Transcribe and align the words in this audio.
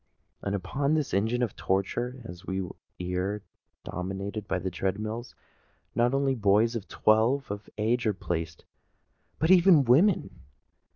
And 0.41 0.55
upon 0.55 0.95
this 0.95 1.13
engine 1.13 1.43
of 1.43 1.55
torture, 1.55 2.23
as 2.25 2.43
we 2.43 2.67
ere 2.99 3.37
now 3.37 3.41
denominated 3.91 4.47
the 4.47 4.71
tread 4.71 4.97
mill, 4.97 5.27
not 5.93 6.15
only 6.15 6.33
boys 6.33 6.75
of 6.75 6.87
twelve 6.87 7.43
years 7.51 7.51
of 7.51 7.69
age 7.77 8.07
are 8.07 8.13
placed, 8.15 8.65
but 9.37 9.51
even 9.51 9.83
women! 9.85 10.41